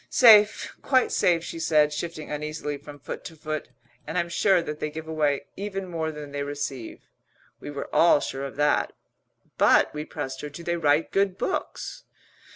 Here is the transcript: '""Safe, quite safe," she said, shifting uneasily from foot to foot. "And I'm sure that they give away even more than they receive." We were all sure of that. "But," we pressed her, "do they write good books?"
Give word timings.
'""Safe, 0.09 0.75
quite 0.81 1.11
safe," 1.11 1.43
she 1.43 1.59
said, 1.59 1.93
shifting 1.93 2.31
uneasily 2.31 2.75
from 2.79 2.97
foot 2.97 3.23
to 3.25 3.35
foot. 3.35 3.69
"And 4.07 4.17
I'm 4.17 4.29
sure 4.29 4.59
that 4.63 4.79
they 4.79 4.89
give 4.89 5.07
away 5.07 5.45
even 5.55 5.87
more 5.87 6.11
than 6.11 6.31
they 6.31 6.41
receive." 6.41 7.03
We 7.59 7.69
were 7.69 7.87
all 7.93 8.19
sure 8.19 8.45
of 8.45 8.55
that. 8.55 8.93
"But," 9.59 9.93
we 9.93 10.05
pressed 10.05 10.41
her, 10.41 10.49
"do 10.49 10.63
they 10.63 10.75
write 10.75 11.11
good 11.11 11.37
books?" 11.37 12.05